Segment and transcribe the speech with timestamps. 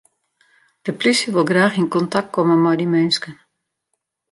[0.85, 3.35] De polysje wol graach yn kontakt komme mei dy minsken.